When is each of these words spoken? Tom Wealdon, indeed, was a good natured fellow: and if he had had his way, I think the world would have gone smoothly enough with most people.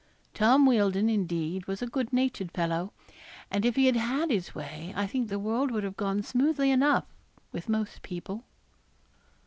Tom 0.33 0.65
Wealdon, 0.65 1.09
indeed, 1.11 1.67
was 1.67 1.83
a 1.83 1.85
good 1.85 2.11
natured 2.11 2.51
fellow: 2.51 2.91
and 3.51 3.63
if 3.63 3.75
he 3.75 3.85
had 3.85 3.97
had 3.97 4.31
his 4.31 4.55
way, 4.55 4.91
I 4.95 5.05
think 5.05 5.29
the 5.29 5.37
world 5.37 5.69
would 5.69 5.83
have 5.83 5.95
gone 5.95 6.23
smoothly 6.23 6.71
enough 6.71 7.05
with 7.51 7.69
most 7.69 8.01
people. 8.01 8.43